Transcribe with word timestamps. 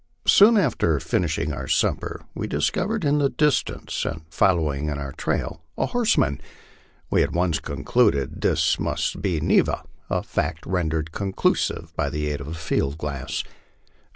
Soon 0.25 0.57
after 0.57 0.99
finishing 0.99 1.53
our 1.53 1.67
supper, 1.67 2.21
we 2.33 2.47
discovered 2.47 3.05
in 3.05 3.19
the 3.19 3.29
distance 3.29 4.03
and 4.03 4.23
follow 4.31 4.73
ing 4.73 4.89
in 4.89 4.97
our 4.97 5.11
trail 5.11 5.61
a 5.77 5.85
horseman. 5.85 6.41
We 7.11 7.21
at 7.21 7.33
once 7.33 7.59
concluded 7.59 8.31
that 8.31 8.41
this 8.41 8.79
must 8.79 9.21
be 9.21 9.39
Neva, 9.39 9.83
a 10.09 10.23
fact 10.23 10.65
rendered 10.65 11.11
conclusive 11.11 11.93
by 11.95 12.09
the 12.09 12.29
aid 12.31 12.41
of 12.41 12.47
a 12.47 12.55
field 12.55 12.97
glass. 12.97 13.43